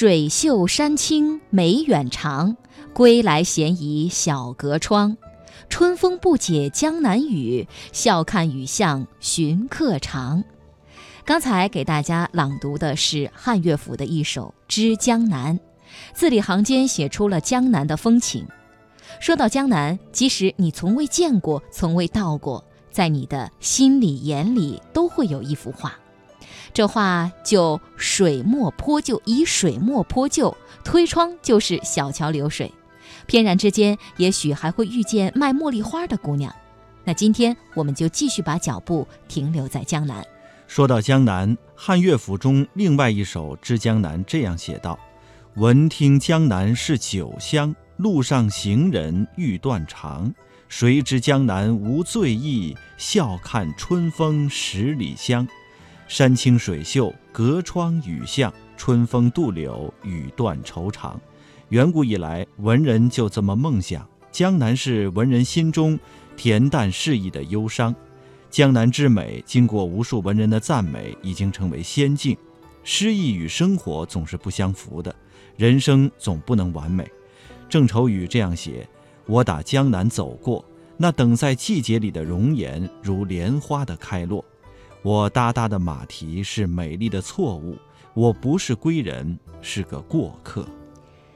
[0.00, 2.56] 水秀山青梅远长，
[2.94, 5.14] 归来闲倚小阁窗。
[5.68, 10.42] 春风不解江南雨，笑看雨巷寻客长。
[11.26, 15.58] 刚才给大家朗读的是汉乐府的一首《知江南》，
[16.14, 18.46] 字里行间写出了江南的风情。
[19.20, 25.92] 说到江南，即使你从未见过，从未到过，在你的心里眼里都会有一幅画。
[26.72, 32.72] 这画就水墨泼就，以水墨泼就，推窗就是小桥流水。
[33.26, 36.54] 翩然之间，也许还会遇见卖茉莉花的姑娘。
[37.04, 40.24] 那今天我们就继续把脚步停留在江南。
[40.68, 44.98] 说到江南，汉乐府中另外一首《知江南》这样写道
[45.56, 50.32] ：“闻听江南是酒香，路上行人欲断肠。
[50.68, 55.46] 谁知江南无醉意，笑看春风十里香。
[56.10, 61.20] 山清水秀，隔窗雨巷，春风渡柳，雨断愁肠。”
[61.70, 65.96] 远古以来，文人就这么梦想：江南是文人心中
[66.36, 67.94] 恬淡适意的忧伤。
[68.50, 72.36] 江南之美，经过无数文人的赞美，已经成为仙境。
[72.82, 75.14] 诗意与生活总是不相符的，
[75.56, 77.08] 人生总不能完美。
[77.68, 78.84] 郑愁予这样写
[79.26, 80.64] ：“我打江南走过，
[80.96, 84.44] 那等在季节里的容颜，如莲花的开落。
[85.02, 87.76] 我哒哒的马蹄是美丽的错误，
[88.12, 90.66] 我不是归人，是个过客。”